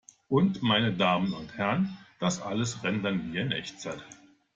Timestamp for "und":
0.29-0.63, 1.31-1.55